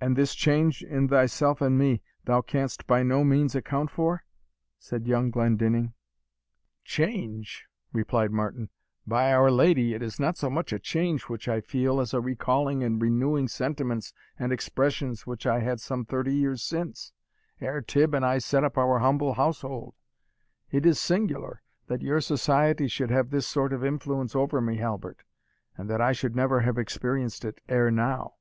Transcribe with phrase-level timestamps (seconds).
[0.00, 4.24] "And this change in thyself and me, thou canst by no means account for?"
[4.80, 5.94] said young Glendinning.
[6.84, 8.68] "Change!" replied Martin,
[9.06, 12.20] "by our Lady it is not so much a change which I feel, as a
[12.20, 17.12] recalling and renewing sentiments and expressions which I had some thirty years since,
[17.60, 19.94] ere Tibb and I set up our humble household.
[20.72, 25.22] It is singular, that your society should have this sort of influence over me, Halbert,
[25.76, 28.34] and that I should never have experienced it ere now."